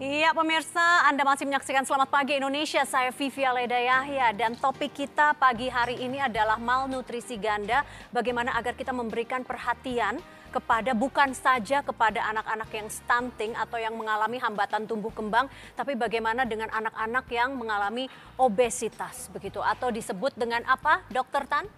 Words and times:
Iya 0.00 0.32
pemirsa, 0.32 1.12
Anda 1.12 1.28
masih 1.28 1.44
menyaksikan 1.44 1.84
Selamat 1.84 2.08
Pagi 2.08 2.40
Indonesia. 2.40 2.88
Saya 2.88 3.12
Vivi 3.12 3.44
Aleda 3.44 3.76
Yahya 3.76 4.32
dan 4.32 4.56
topik 4.56 4.96
kita 4.96 5.36
pagi 5.36 5.68
hari 5.68 6.00
ini 6.00 6.16
adalah 6.16 6.56
malnutrisi 6.56 7.36
ganda. 7.36 7.84
Bagaimana 8.08 8.56
agar 8.56 8.72
kita 8.80 8.96
memberikan 8.96 9.44
perhatian 9.44 10.16
kepada 10.56 10.96
bukan 10.96 11.36
saja 11.36 11.84
kepada 11.84 12.32
anak-anak 12.32 12.72
yang 12.72 12.88
stunting 12.88 13.52
atau 13.52 13.76
yang 13.76 13.92
mengalami 13.92 14.40
hambatan 14.40 14.88
tumbuh 14.88 15.12
kembang, 15.12 15.52
tapi 15.76 15.92
bagaimana 15.92 16.48
dengan 16.48 16.72
anak-anak 16.72 17.28
yang 17.28 17.52
mengalami 17.60 18.08
obesitas 18.40 19.28
begitu 19.28 19.60
atau 19.60 19.92
disebut 19.92 20.32
dengan 20.32 20.64
apa, 20.64 21.04
Dokter 21.12 21.44
Tan? 21.44 21.68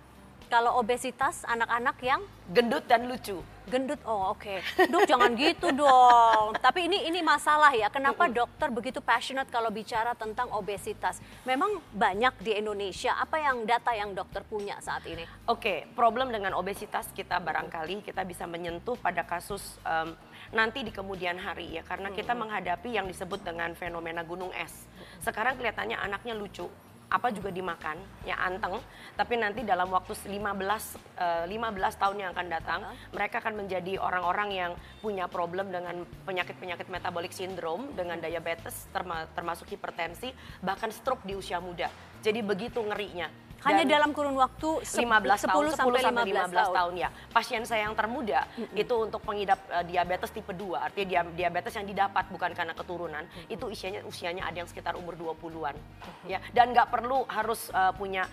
Kalau 0.53 0.77
obesitas 0.77 1.49
anak-anak 1.49 1.97
yang 2.05 2.21
gendut 2.53 2.85
dan 2.85 3.09
lucu. 3.09 3.41
Gendut, 3.73 3.97
oh 4.05 4.37
oke. 4.37 4.61
Okay. 4.61 4.85
Dok 4.93 5.09
jangan 5.09 5.33
gitu 5.33 5.73
dong. 5.73 6.53
Tapi 6.61 6.93
ini 6.93 7.09
ini 7.09 7.25
masalah 7.25 7.73
ya. 7.73 7.89
Kenapa 7.89 8.29
dokter 8.29 8.69
begitu 8.69 9.01
passionate 9.01 9.49
kalau 9.49 9.73
bicara 9.73 10.13
tentang 10.13 10.53
obesitas? 10.53 11.25
Memang 11.49 11.81
banyak 11.97 12.37
di 12.45 12.53
Indonesia. 12.53 13.17
Apa 13.17 13.41
yang 13.41 13.65
data 13.65 13.97
yang 13.97 14.13
dokter 14.13 14.45
punya 14.45 14.77
saat 14.85 15.09
ini? 15.09 15.25
Oke, 15.49 15.57
okay, 15.57 15.79
problem 15.97 16.29
dengan 16.29 16.53
obesitas 16.53 17.09
kita 17.17 17.41
barangkali 17.41 18.05
kita 18.05 18.21
bisa 18.29 18.45
menyentuh 18.45 19.01
pada 19.01 19.25
kasus 19.25 19.81
um, 19.89 20.13
nanti 20.53 20.85
di 20.85 20.93
kemudian 20.93 21.41
hari 21.41 21.81
ya. 21.81 21.83
Karena 21.87 22.13
kita 22.13 22.37
menghadapi 22.37 22.93
yang 22.93 23.09
disebut 23.09 23.41
dengan 23.41 23.73
fenomena 23.73 24.21
gunung 24.21 24.53
es. 24.53 24.85
Sekarang 25.25 25.57
kelihatannya 25.57 25.97
anaknya 25.97 26.37
lucu 26.37 26.69
apa 27.13 27.29
juga 27.29 27.53
dimakan 27.53 28.01
ya 28.25 28.41
anteng. 28.41 28.81
Tapi 29.13 29.37
nanti 29.37 29.61
dalam 29.61 29.93
waktu 29.93 30.17
15 30.17 30.33
uh, 30.33 31.45
15 31.45 32.01
tahun 32.01 32.17
yang 32.17 32.31
akan 32.33 32.47
datang 32.49 32.81
uh. 32.89 32.97
mereka 33.13 33.45
akan 33.45 33.61
menjadi 33.61 34.01
orang-orang 34.01 34.49
yang 34.51 34.73
punya 35.05 35.29
problem 35.29 35.69
dengan 35.69 36.09
penyakit-penyakit 36.25 36.89
metabolik 36.89 37.37
sindrom 37.37 37.93
dengan 37.93 38.17
diabetes 38.17 38.89
terma 38.89 39.29
termasuk 39.37 39.69
hipertensi 39.69 40.33
bahkan 40.65 40.89
stroke 40.89 41.29
di 41.29 41.37
usia 41.37 41.61
muda. 41.61 41.93
Jadi 42.25 42.41
begitu 42.41 42.81
ngerinya 42.81 43.52
hanya 43.63 43.85
dalam 43.87 44.11
kurun 44.11 44.35
waktu 44.35 44.83
15 44.83 45.47
tahun, 45.49 45.65
10 45.71 45.79
sampai 45.79 46.01
15, 46.11 46.51
15 46.51 46.53
tahun. 46.53 46.75
tahun 46.75 46.95
ya. 46.99 47.09
Pasien 47.31 47.63
saya 47.67 47.87
yang 47.87 47.95
termuda 47.95 48.45
mm 48.45 48.65
-hmm. 48.69 48.83
itu 48.83 48.95
untuk 48.99 49.21
pengidap 49.23 49.61
uh, 49.71 49.85
diabetes 49.87 50.31
tipe 50.35 50.53
2, 50.53 50.79
artinya 50.79 51.23
diabetes 51.31 51.73
yang 51.79 51.87
didapat 51.87 52.25
bukan 52.31 52.51
karena 52.53 52.75
keturunan, 52.75 53.25
mm 53.25 53.33
-hmm. 53.33 53.55
itu 53.55 53.65
usianya 53.71 54.01
usianya 54.07 54.43
ada 54.47 54.57
yang 54.63 54.69
sekitar 54.69 54.99
umur 54.99 55.15
20-an. 55.15 55.75
Mm 55.75 55.83
-hmm. 55.83 56.27
Ya, 56.27 56.39
dan 56.55 56.75
nggak 56.75 56.89
perlu 56.91 57.25
harus 57.31 57.71
uh, 57.75 57.95
punya 57.95 58.27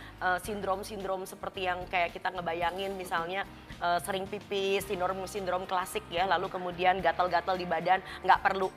sindrom-sindrom 0.44 1.24
uh, 1.24 1.28
seperti 1.28 1.66
yang 1.66 1.86
kayak 1.88 2.14
kita 2.14 2.30
ngebayangin 2.34 2.94
misalnya 2.98 3.46
uh, 3.80 3.98
sering 4.04 4.28
pipis, 4.28 4.86
sindrom-sindrom 4.86 5.66
klasik 5.70 6.04
ya, 6.12 6.26
lalu 6.26 6.52
kemudian 6.52 7.00
gatal-gatal 7.00 7.56
di 7.56 7.66
badan, 7.66 8.02
nggak 8.26 8.42
perlu 8.42 8.70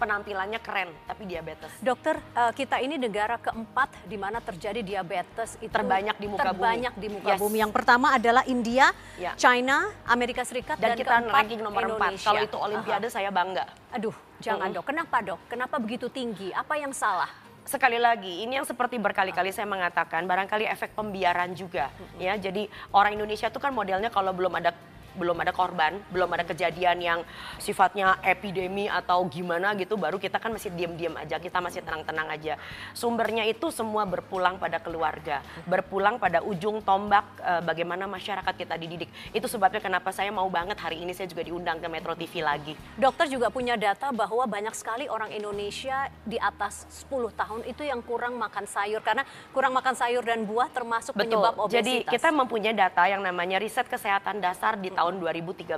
penampilannya 0.00 0.60
keren 0.64 0.88
tapi 1.04 1.28
diabetes. 1.28 1.68
Dokter, 1.84 2.16
uh, 2.32 2.48
kita 2.56 2.80
ini 2.80 2.96
negara 2.96 3.36
keempat 3.36 4.08
di 4.08 4.16
mana 4.16 4.40
terjadi 4.40 4.80
diabetes 4.80 5.60
itu 5.60 5.68
terbanyak 5.68 6.16
di 6.16 6.26
muka 6.32 6.48
terbanyak 6.48 6.92
bumi. 6.96 7.04
di 7.04 7.08
muka 7.12 7.32
yes. 7.36 7.40
bumi. 7.44 7.58
Yang 7.60 7.72
pertama 7.76 8.06
adalah 8.16 8.42
India, 8.48 8.96
ya. 9.20 9.36
China, 9.36 9.92
Amerika 10.08 10.40
Serikat 10.48 10.80
dan, 10.80 10.96
dan 10.96 11.04
kita 11.04 11.14
ranking 11.28 11.60
nomor 11.60 11.84
empat. 11.92 12.16
Kalau 12.24 12.40
itu 12.40 12.56
Olimpiade 12.56 13.12
Aha. 13.12 13.14
saya 13.20 13.28
bangga. 13.28 13.68
Aduh, 13.92 14.16
jangan 14.40 14.72
uh 14.72 14.72
-uh. 14.72 14.76
dok. 14.80 14.84
Kenapa 14.88 15.16
dok? 15.20 15.40
Kenapa 15.52 15.76
begitu 15.76 16.08
tinggi? 16.08 16.48
Apa 16.56 16.80
yang 16.80 16.96
salah? 16.96 17.28
sekali 17.70 18.02
lagi 18.02 18.42
ini 18.42 18.58
yang 18.58 18.66
seperti 18.66 18.98
berkali-kali 18.98 19.54
saya 19.54 19.68
mengatakan 19.68 20.26
barangkali 20.26 20.66
efek 20.66 20.90
pembiaran 20.90 21.54
juga 21.54 21.86
ya 22.18 22.34
jadi 22.34 22.66
orang 22.90 23.14
Indonesia 23.14 23.46
itu 23.46 23.62
kan 23.62 23.70
modelnya 23.70 24.10
kalau 24.10 24.34
belum 24.34 24.58
ada 24.58 24.74
belum 25.20 25.36
ada 25.44 25.52
korban, 25.52 26.00
belum 26.08 26.32
ada 26.32 26.48
kejadian 26.48 26.96
yang 27.04 27.20
sifatnya 27.60 28.16
epidemi 28.24 28.88
atau 28.88 29.28
gimana 29.28 29.76
gitu, 29.76 30.00
baru 30.00 30.16
kita 30.16 30.40
kan 30.40 30.56
masih 30.56 30.72
diam-diam 30.72 31.12
aja, 31.20 31.36
kita 31.36 31.60
masih 31.60 31.84
tenang-tenang 31.84 32.32
aja. 32.32 32.56
Sumbernya 32.96 33.44
itu 33.44 33.68
semua 33.68 34.08
berpulang 34.08 34.56
pada 34.56 34.80
keluarga, 34.80 35.44
berpulang 35.68 36.16
pada 36.16 36.40
ujung 36.40 36.80
tombak 36.80 37.28
e, 37.36 37.52
bagaimana 37.68 38.08
masyarakat 38.08 38.54
kita 38.56 38.80
dididik. 38.80 39.12
Itu 39.36 39.44
sebabnya 39.44 39.84
kenapa 39.84 40.08
saya 40.14 40.32
mau 40.32 40.48
banget 40.48 40.80
hari 40.80 41.04
ini 41.04 41.12
saya 41.12 41.28
juga 41.28 41.44
diundang 41.44 41.76
ke 41.76 41.86
Metro 41.92 42.16
TV 42.16 42.40
lagi. 42.40 42.72
Dokter 42.96 43.28
juga 43.28 43.52
punya 43.52 43.76
data 43.76 44.08
bahwa 44.14 44.48
banyak 44.48 44.72
sekali 44.72 45.10
orang 45.10 45.34
Indonesia 45.34 46.08
di 46.24 46.40
atas 46.40 46.86
10 47.04 47.34
tahun 47.34 47.60
itu 47.66 47.82
yang 47.82 48.00
kurang 48.06 48.38
makan 48.38 48.64
sayur 48.64 49.02
karena 49.02 49.26
kurang 49.50 49.74
makan 49.74 49.92
sayur 49.98 50.22
dan 50.22 50.46
buah 50.46 50.70
termasuk 50.70 51.12
Betul. 51.12 51.34
penyebab 51.34 51.54
obesitas. 51.58 51.82
Jadi 51.82 51.94
kita 52.06 52.28
mempunyai 52.30 52.74
data 52.76 53.02
yang 53.10 53.20
namanya 53.20 53.58
riset 53.58 53.90
kesehatan 53.90 54.38
dasar 54.38 54.78
di 54.78 54.94
tahun 54.94 55.09
2013 55.18 55.74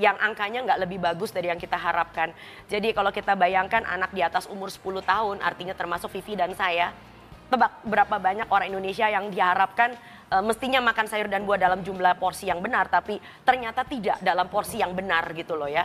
yang 0.00 0.16
angkanya 0.16 0.64
nggak 0.64 0.80
lebih 0.86 0.98
bagus 1.02 1.34
dari 1.34 1.52
yang 1.52 1.60
kita 1.60 1.76
harapkan. 1.76 2.32
Jadi 2.72 2.96
kalau 2.96 3.12
kita 3.12 3.36
bayangkan 3.36 3.84
anak 3.84 4.14
di 4.16 4.24
atas 4.24 4.48
umur 4.48 4.72
10 4.72 5.04
tahun 5.04 5.36
artinya 5.44 5.76
termasuk 5.76 6.08
Vivi 6.14 6.38
dan 6.38 6.56
saya, 6.56 6.94
tebak 7.52 7.84
berapa 7.84 8.16
banyak 8.16 8.48
orang 8.48 8.72
Indonesia 8.72 9.04
yang 9.10 9.28
diharapkan 9.28 9.92
e, 10.32 10.36
mestinya 10.40 10.80
makan 10.80 11.06
sayur 11.10 11.28
dan 11.28 11.44
buah 11.44 11.60
dalam 11.60 11.84
jumlah 11.84 12.16
porsi 12.16 12.48
yang 12.48 12.64
benar 12.64 12.88
tapi 12.88 13.20
ternyata 13.44 13.84
tidak 13.84 14.16
dalam 14.24 14.48
porsi 14.48 14.80
yang 14.80 14.96
benar 14.96 15.28
gitu 15.36 15.58
loh 15.58 15.68
ya. 15.68 15.84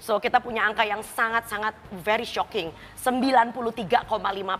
So 0.00 0.20
kita 0.20 0.44
punya 0.44 0.68
angka 0.68 0.84
yang 0.84 1.00
sangat-sangat 1.00 1.72
very 2.04 2.28
shocking, 2.28 2.68
93,5 3.00 4.04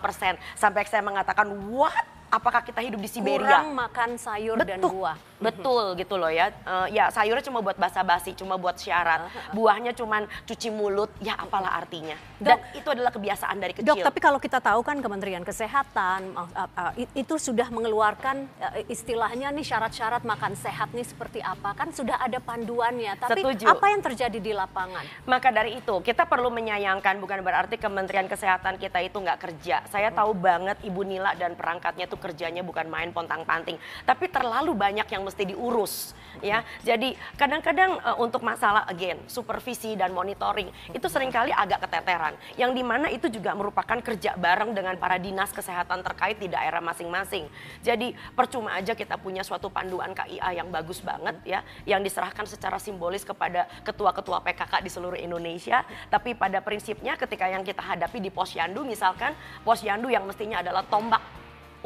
persen. 0.01 0.41
Sampai 0.57 0.89
saya 0.89 1.05
mengatakan, 1.05 1.45
what? 1.69 2.16
Apakah 2.31 2.63
kita 2.67 2.83
hidup 2.83 2.99
di 2.99 3.09
Siberia? 3.11 3.63
Kurang 3.63 3.75
makan 3.75 4.11
sayur 4.19 4.59
Betul. 4.59 4.69
dan 4.69 4.81
buah. 4.83 5.17
Betul 5.37 5.85
gitu 6.01 6.17
loh 6.17 6.33
ya. 6.33 6.49
Uh, 6.65 6.89
ya 6.89 7.13
sayurnya 7.13 7.45
cuma 7.45 7.61
buat 7.61 7.77
basa-basi, 7.77 8.33
cuma 8.33 8.57
buat 8.57 8.77
syarat. 8.81 9.29
Buahnya 9.53 9.93
cuma 9.93 10.25
cuci 10.49 10.73
mulut, 10.73 11.13
ya 11.21 11.37
apalah 11.37 11.77
artinya. 11.77 12.17
Dan 12.41 12.57
dok, 12.57 12.61
itu 12.73 12.89
adalah 12.89 13.13
kebiasaan 13.13 13.57
dari 13.61 13.73
kecil. 13.77 13.93
Dok, 13.93 14.05
tapi 14.05 14.19
kalau 14.21 14.41
kita 14.41 14.59
tahu 14.61 14.81
kan 14.81 14.99
Kementerian 15.05 15.45
Kesehatan 15.45 16.33
uh, 16.35 16.49
uh, 16.57 16.93
itu 16.97 17.35
sudah 17.37 17.69
mengeluarkan 17.69 18.49
uh, 18.61 18.81
istilahnya 18.89 19.53
nih 19.53 19.65
syarat-syarat 19.65 20.25
makan 20.25 20.57
sehat 20.57 20.93
nih 20.97 21.05
seperti 21.05 21.45
apa. 21.45 21.77
Kan 21.77 21.93
sudah 21.93 22.17
ada 22.17 22.41
panduannya. 22.41 23.21
Tapi 23.21 23.45
Setuju. 23.45 23.65
apa 23.69 23.87
yang 23.93 24.01
terjadi 24.01 24.39
di 24.41 24.53
lapangan? 24.57 25.05
Maka 25.29 25.53
dari 25.53 25.79
itu 25.79 26.01
kita 26.01 26.25
perlu 26.25 26.49
menyayangkan 26.49 27.21
bukan 27.21 27.45
berarti 27.45 27.77
Kementerian 27.77 28.25
Kesehatan 28.27 28.81
kita 28.81 29.05
itu 29.05 29.21
nggak 29.21 29.39
kerja. 29.41 29.85
Saya 29.93 30.09
tahu 30.11 30.33
banget 30.33 30.81
Ibu 30.81 31.05
Nila 31.05 31.37
dan 31.37 31.53
perangkatnya 31.53 32.09
tuh 32.09 32.19
kerjanya 32.27 32.67
bukan 32.67 32.91
main 32.91 33.15
pontang-panting. 33.15 33.79
Tapi 34.03 34.27
terlalu 34.27 34.75
banyak 34.75 35.07
yang 35.07 35.23
mesti 35.23 35.47
diurus 35.47 36.17
ya. 36.43 36.67
Jadi 36.83 37.15
kadang-kadang 37.39 38.01
uh, 38.03 38.17
untuk 38.19 38.43
masalah 38.43 38.85
again 38.91 39.21
supervisi 39.31 39.95
dan 39.95 40.11
monitoring 40.11 40.69
itu 40.91 41.07
sering 41.07 41.31
kali 41.31 41.55
agak 41.55 41.87
keteteran. 41.87 42.35
Yang 42.59 42.73
di 42.75 42.83
mana 42.83 43.07
itu 43.13 43.31
juga 43.31 43.55
merupakan 43.55 43.99
kerja 44.03 44.35
bareng 44.37 44.75
dengan 44.75 44.99
para 44.99 45.17
dinas 45.21 45.53
kesehatan 45.55 46.03
terkait 46.03 46.41
di 46.41 46.51
daerah 46.51 46.83
masing-masing. 46.83 47.47
Jadi 47.81 48.13
percuma 48.35 48.75
aja 48.77 48.93
kita 48.93 49.17
punya 49.21 49.47
suatu 49.47 49.71
panduan 49.71 50.13
KIA 50.13 50.61
yang 50.63 50.69
bagus 50.73 51.01
banget 51.01 51.37
ya, 51.47 51.61
yang 51.89 52.03
diserahkan 52.03 52.45
secara 52.49 52.81
simbolis 52.81 53.23
kepada 53.23 53.69
ketua-ketua 53.85 54.43
PKK 54.43 54.83
di 54.83 54.91
seluruh 54.91 55.19
Indonesia. 55.21 55.85
Tapi 56.09 56.35
pada 56.35 56.61
prinsipnya 56.61 57.15
ketika 57.15 57.47
yang 57.47 57.63
kita 57.63 57.81
hadapi 57.85 58.19
di 58.19 58.31
posyandu 58.33 58.83
misalkan 58.83 59.37
posyandu 59.63 60.09
yang 60.09 60.25
mestinya 60.25 60.61
adalah 60.65 60.83
tombak 60.87 61.36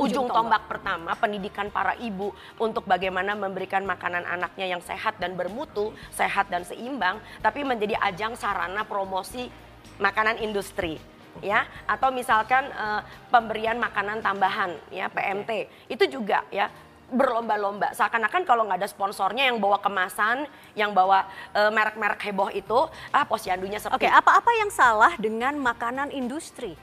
ujung 0.00 0.26
tombak. 0.32 0.64
pertama 0.64 1.12
pendidikan 1.16 1.68
para 1.68 1.92
ibu 2.00 2.32
untuk 2.56 2.88
bagaimana 2.88 3.36
memberikan 3.36 3.84
makanan 3.84 4.24
anaknya 4.24 4.76
yang 4.76 4.82
sehat 4.82 5.20
dan 5.20 5.36
bermutu, 5.36 5.92
sehat 6.14 6.48
dan 6.48 6.64
seimbang, 6.64 7.20
tapi 7.44 7.60
menjadi 7.62 8.00
ajang 8.00 8.34
sarana 8.34 8.82
promosi 8.88 9.52
makanan 10.00 10.40
industri 10.40 10.96
ya. 11.44 11.68
Atau 11.84 12.10
misalkan 12.10 12.66
uh, 12.72 13.04
pemberian 13.28 13.76
makanan 13.76 14.24
tambahan 14.24 14.74
ya 14.88 15.12
PMT 15.12 15.68
itu 15.92 16.04
juga 16.08 16.42
ya 16.48 16.72
berlomba-lomba. 17.10 17.90
Seakan-akan 17.92 18.42
kalau 18.46 18.64
nggak 18.70 18.80
ada 18.80 18.88
sponsornya 18.88 19.50
yang 19.50 19.58
bawa 19.58 19.82
kemasan 19.82 20.46
yang 20.78 20.94
bawa 20.94 21.26
uh, 21.52 21.70
merek-merek 21.74 22.22
heboh 22.30 22.50
itu 22.54 22.78
ah 23.10 23.26
posyandunya 23.26 23.82
seperti 23.82 24.06
Oke, 24.06 24.08
apa-apa 24.08 24.50
yang 24.56 24.70
salah 24.70 25.12
dengan 25.18 25.58
makanan 25.58 26.14
industri? 26.14 26.78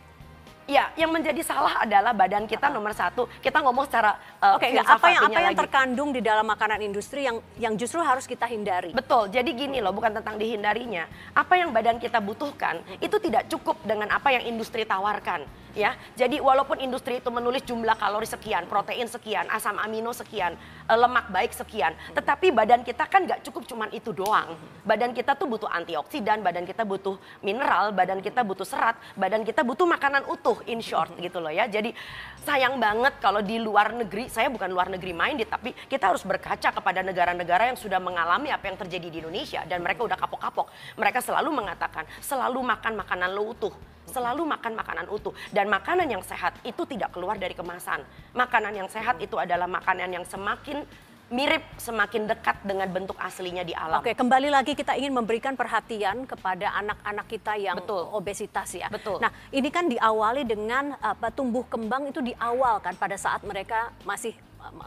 Ya, 0.67 0.91
yang 0.99 1.15
menjadi 1.15 1.39
salah 1.47 1.87
adalah 1.87 2.11
badan 2.11 2.43
kita 2.43 2.67
nomor 2.67 2.91
satu. 2.91 3.31
Kita 3.39 3.63
ngomong 3.63 3.87
secara 3.87 4.19
uh, 4.43 4.59
Oke, 4.59 4.67
okay, 4.67 4.83
apa 4.83 5.07
yang 5.07 5.23
apa 5.23 5.39
yang 5.39 5.55
lagi. 5.55 5.61
terkandung 5.63 6.09
di 6.11 6.19
dalam 6.19 6.43
makanan 6.43 6.83
industri 6.83 7.23
yang 7.23 7.39
yang 7.55 7.79
justru 7.79 8.03
harus 8.03 8.27
kita 8.27 8.43
hindari? 8.43 8.91
Betul. 8.91 9.31
Jadi 9.31 9.55
gini 9.55 9.79
loh, 9.79 9.95
bukan 9.95 10.19
tentang 10.19 10.35
dihindarinya. 10.35 11.07
Apa 11.31 11.55
yang 11.55 11.71
badan 11.71 12.03
kita 12.03 12.19
butuhkan 12.19 12.83
itu 12.99 13.15
tidak 13.23 13.47
cukup 13.47 13.79
dengan 13.87 14.11
apa 14.11 14.27
yang 14.35 14.43
industri 14.43 14.83
tawarkan 14.83 15.47
ya. 15.77 15.93
Jadi 16.17 16.41
walaupun 16.41 16.81
industri 16.81 17.21
itu 17.21 17.29
menulis 17.29 17.61
jumlah 17.61 17.93
kalori 17.95 18.25
sekian, 18.25 18.65
protein 18.65 19.05
sekian, 19.05 19.45
asam 19.53 19.77
amino 19.77 20.09
sekian, 20.09 20.57
eh, 20.89 20.97
lemak 20.97 21.29
baik 21.29 21.53
sekian, 21.53 21.93
tetapi 22.17 22.49
badan 22.49 22.81
kita 22.81 23.05
kan 23.05 23.29
nggak 23.29 23.45
cukup 23.45 23.69
cuman 23.69 23.93
itu 23.93 24.09
doang. 24.09 24.57
Badan 24.81 25.13
kita 25.13 25.37
tuh 25.37 25.45
butuh 25.45 25.69
antioksidan, 25.69 26.41
badan 26.41 26.65
kita 26.65 26.81
butuh 26.81 27.21
mineral, 27.45 27.93
badan 27.93 28.19
kita 28.25 28.41
butuh 28.41 28.65
serat, 28.65 28.97
badan 29.13 29.45
kita 29.45 29.61
butuh 29.61 29.85
makanan 29.85 30.25
utuh 30.25 30.57
in 30.65 30.81
short 30.81 31.13
gitu 31.21 31.37
loh 31.37 31.53
ya. 31.53 31.69
Jadi 31.69 31.93
sayang 32.41 32.81
banget 32.81 33.21
kalau 33.21 33.45
di 33.45 33.61
luar 33.61 33.93
negeri, 33.93 34.31
saya 34.31 34.49
bukan 34.49 34.71
luar 34.73 34.89
negeri 34.89 35.13
main, 35.13 35.37
tapi 35.37 35.75
kita 35.85 36.09
harus 36.09 36.25
berkaca 36.25 36.73
kepada 36.73 37.05
negara-negara 37.05 37.69
yang 37.69 37.77
sudah 37.77 38.01
mengalami 38.01 38.49
apa 38.49 38.65
yang 38.65 38.79
terjadi 38.79 39.07
di 39.13 39.17
Indonesia 39.21 39.61
dan 39.69 39.83
mereka 39.85 40.07
udah 40.07 40.17
kapok-kapok. 40.17 40.71
Mereka 40.97 41.19
selalu 41.21 41.51
mengatakan, 41.53 42.07
selalu 42.23 42.63
makan 42.63 42.95
makanan 42.97 43.29
lo 43.35 43.53
utuh 43.53 43.96
selalu 44.07 44.47
makan 44.47 44.73
makanan 44.73 45.05
utuh 45.11 45.35
dan 45.51 45.67
makanan 45.67 46.07
yang 46.07 46.23
sehat 46.23 46.55
itu 46.63 46.83
tidak 46.87 47.11
keluar 47.13 47.35
dari 47.35 47.53
kemasan. 47.53 48.01
Makanan 48.33 48.73
yang 48.73 48.89
sehat 48.89 49.19
itu 49.19 49.35
adalah 49.35 49.67
makanan 49.67 50.09
yang 50.09 50.25
semakin 50.25 50.87
mirip 51.27 51.59
semakin 51.75 52.23
dekat 52.23 52.55
dengan 52.63 52.87
bentuk 52.87 53.19
aslinya 53.19 53.67
di 53.67 53.75
alam. 53.75 53.99
Oke, 53.99 54.15
kembali 54.15 54.47
lagi 54.47 54.79
kita 54.79 54.95
ingin 54.95 55.11
memberikan 55.11 55.59
perhatian 55.59 56.23
kepada 56.23 56.71
anak-anak 56.79 57.27
kita 57.27 57.59
yang 57.59 57.75
Betul. 57.75 58.07
obesitas 58.15 58.71
ya. 58.71 58.87
Betul. 58.87 59.19
Nah, 59.19 59.31
ini 59.51 59.67
kan 59.67 59.91
diawali 59.91 60.47
dengan 60.47 60.95
apa 61.03 61.27
tumbuh 61.35 61.67
kembang 61.67 62.07
itu 62.07 62.23
di 62.23 62.31
awal 62.39 62.79
kan 62.79 62.95
pada 62.95 63.19
saat 63.19 63.43
mereka 63.43 63.91
masih 64.07 64.31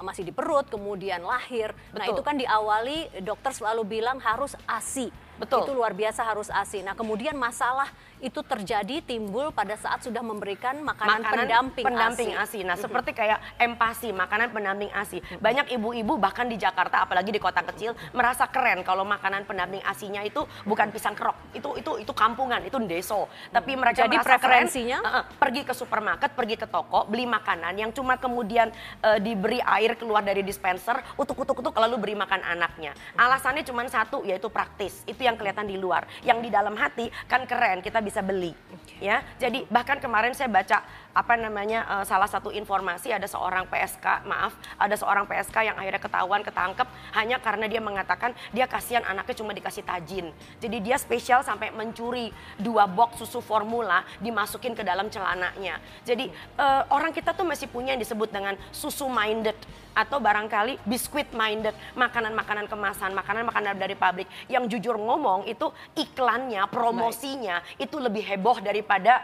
masih 0.00 0.28
di 0.28 0.32
perut 0.32 0.64
kemudian 0.68 1.20
lahir. 1.20 1.76
Nah, 1.92 2.08
Betul. 2.08 2.12
itu 2.16 2.22
kan 2.24 2.36
diawali 2.40 2.98
dokter 3.20 3.52
selalu 3.52 4.00
bilang 4.00 4.16
harus 4.20 4.56
ASI. 4.64 5.12
Betul. 5.36 5.68
Itu 5.68 5.72
luar 5.76 5.92
biasa 5.92 6.24
harus 6.24 6.48
ASI. 6.48 6.80
Nah, 6.84 6.96
kemudian 6.96 7.36
masalah 7.36 7.88
itu 8.20 8.40
terjadi 8.44 9.00
timbul 9.04 9.50
pada 9.50 9.74
saat 9.80 10.04
sudah 10.04 10.20
memberikan 10.20 10.80
makanan, 10.84 11.24
pendamping, 11.24 11.84
pendamping 11.84 12.30
ASI. 12.36 12.60
ASI. 12.60 12.68
Nah, 12.68 12.76
seperti 12.76 13.16
kayak 13.16 13.40
empasi, 13.56 14.12
makanan 14.12 14.52
pendamping 14.52 14.92
ASI. 14.92 15.24
Banyak 15.40 15.72
ibu-ibu 15.72 16.20
bahkan 16.20 16.48
di 16.48 16.60
Jakarta 16.60 17.04
apalagi 17.04 17.32
di 17.32 17.40
kota 17.40 17.64
kecil 17.64 17.96
merasa 18.12 18.48
keren 18.48 18.84
kalau 18.84 19.04
makanan 19.06 19.48
pendamping 19.48 19.80
ASINya 19.84 20.24
itu 20.26 20.44
bukan 20.68 20.92
pisang 20.92 21.16
kerok. 21.16 21.36
Itu 21.56 21.76
itu 21.80 21.90
itu 22.02 22.12
kampungan, 22.12 22.60
itu 22.66 22.76
deso. 22.84 23.30
Tapi 23.48 23.72
mereka 23.78 24.04
Jadi 24.04 24.16
merasa 24.18 24.28
preferensinya? 24.36 24.98
keren, 25.00 25.14
uh-uh, 25.14 25.24
pergi 25.40 25.62
ke 25.64 25.74
supermarket, 25.76 26.30
pergi 26.36 26.56
ke 26.60 26.66
toko, 26.66 27.08
beli 27.08 27.24
makanan 27.24 27.72
yang 27.78 27.90
cuma 27.94 28.20
kemudian 28.20 28.68
uh, 29.00 29.16
diberi 29.16 29.62
air 29.62 29.96
keluar 29.96 30.20
dari 30.20 30.44
dispenser, 30.44 31.00
utuk-utuk-utuk 31.16 31.72
lalu 31.78 31.96
beri 31.96 32.14
makan 32.18 32.42
anaknya. 32.42 32.92
Alasannya 33.16 33.64
cuma 33.64 33.86
satu 33.86 34.26
yaitu 34.26 34.50
praktis. 34.50 35.06
Itu 35.08 35.24
yang 35.24 35.38
kelihatan 35.38 35.70
di 35.70 35.78
luar. 35.78 36.04
Yang 36.26 36.46
di 36.46 36.50
dalam 36.52 36.74
hati 36.76 37.08
kan 37.30 37.48
keren, 37.48 37.80
kita 37.80 38.02
bisa 38.02 38.09
beli. 38.18 38.50
Ya. 38.98 39.22
Jadi 39.38 39.64
bahkan 39.70 40.02
kemarin 40.02 40.34
saya 40.34 40.50
baca 40.50 40.82
apa 41.10 41.34
namanya 41.34 41.86
uh, 41.86 42.04
salah 42.06 42.26
satu 42.26 42.50
informasi 42.54 43.10
ada 43.10 43.26
seorang 43.26 43.66
PSK, 43.66 44.26
maaf, 44.26 44.54
ada 44.78 44.94
seorang 44.94 45.26
PSK 45.26 45.56
yang 45.66 45.76
akhirnya 45.78 46.02
ketahuan 46.02 46.42
ketangkep 46.42 46.86
hanya 47.18 47.36
karena 47.42 47.66
dia 47.66 47.82
mengatakan 47.82 48.30
dia 48.54 48.66
kasihan 48.70 49.02
anaknya 49.06 49.34
cuma 49.38 49.54
dikasih 49.54 49.86
tajin. 49.86 50.30
Jadi 50.58 50.76
dia 50.82 50.98
spesial 50.98 51.42
sampai 51.46 51.70
mencuri 51.70 52.30
dua 52.58 52.90
box 52.90 53.22
susu 53.22 53.38
formula 53.42 54.02
dimasukin 54.18 54.74
ke 54.74 54.82
dalam 54.82 55.06
celananya. 55.10 55.78
Jadi 56.02 56.30
uh, 56.58 56.86
orang 56.90 57.14
kita 57.14 57.34
tuh 57.34 57.46
masih 57.46 57.70
punya 57.70 57.94
yang 57.94 58.02
disebut 58.02 58.30
dengan 58.30 58.54
susu 58.70 59.06
minded 59.10 59.58
atau 59.90 60.22
barangkali 60.22 60.86
biskuit 60.86 61.28
minded, 61.34 61.74
makanan-makanan 61.98 62.70
kemasan, 62.70 63.10
makanan-makanan 63.12 63.74
dari 63.76 63.98
pabrik 63.98 64.28
yang 64.46 64.64
jujur 64.70 64.96
ngomong 64.96 65.44
itu 65.50 65.68
iklannya, 65.98 66.64
promosinya 66.70 67.60
itu 67.76 67.98
lebih 68.00 68.24
heboh 68.24 68.58
daripada 68.60 69.20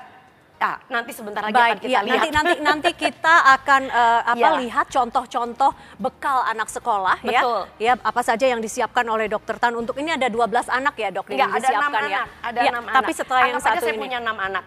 Ah, 0.57 0.81
nanti 0.89 1.13
sebentar 1.13 1.45
lagi 1.45 1.53
akan 1.53 1.61
Baik, 1.69 1.79
kita 1.85 1.93
ya, 1.93 2.01
lihat. 2.01 2.17
nanti 2.17 2.29
nanti 2.33 2.57
nanti 2.65 2.91
kita 2.97 3.35
akan 3.61 3.83
eh, 3.93 4.21
apa 4.25 4.41
Ya. 4.41 4.57
lihat 4.57 4.87
contoh-contoh 4.89 5.69
bekal 6.01 6.49
anak 6.49 6.73
sekolah 6.73 7.21
Betul. 7.21 7.61
ya. 7.77 7.93
Ya, 7.93 7.95
apa 8.01 8.25
saja 8.25 8.41
yang 8.41 8.65
disiapkan 8.65 9.05
oleh 9.05 9.29
Dokter 9.29 9.61
Tan 9.61 9.77
untuk 9.77 10.01
ini 10.01 10.17
ada 10.17 10.25
12 10.25 10.65
anak 10.73 10.97
ya, 10.97 11.13
Dok 11.13 11.29
yang 11.29 11.45
Enggak, 11.45 11.51
ada 11.53 11.61
disiapkan 11.61 11.93
ya. 11.93 12.01
anak, 12.09 12.27
ada 12.41 12.59
Ya, 12.59 12.71
enam 12.73 12.85
Tapi 12.89 13.05
anak. 13.05 13.21
setelah 13.21 13.41
yang 13.43 13.49
Anggap 13.53 13.61
aja 13.61 13.77
satu 13.77 13.85
saya 13.85 13.93
ini. 13.93 14.01
punya 14.01 14.19
enam 14.19 14.37
anak. 14.41 14.65